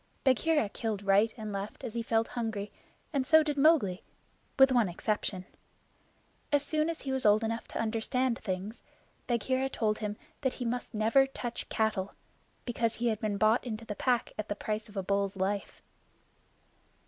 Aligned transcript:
Bagheera 0.23 0.67
killed 0.67 1.03
right 1.03 1.31
and 1.37 1.53
left 1.53 1.83
as 1.83 1.93
he 1.93 2.01
felt 2.01 2.29
hungry, 2.29 2.71
and 3.13 3.23
so 3.27 3.43
did 3.43 3.55
Mowgli 3.55 4.01
with 4.57 4.71
one 4.71 4.89
exception. 4.89 5.45
As 6.51 6.63
soon 6.63 6.89
as 6.89 7.01
he 7.01 7.11
was 7.11 7.23
old 7.23 7.43
enough 7.43 7.67
to 7.67 7.79
understand 7.79 8.39
things, 8.39 8.81
Bagheera 9.27 9.69
told 9.69 9.99
him 9.99 10.17
that 10.41 10.53
he 10.53 10.65
must 10.65 10.95
never 10.95 11.27
touch 11.27 11.69
cattle 11.69 12.15
because 12.65 12.95
he 12.95 13.09
had 13.09 13.19
been 13.19 13.37
bought 13.37 13.63
into 13.63 13.85
the 13.85 13.93
Pack 13.93 14.33
at 14.39 14.49
the 14.49 14.55
price 14.55 14.89
of 14.89 14.97
a 14.97 15.03
bull's 15.03 15.35
life. 15.37 15.83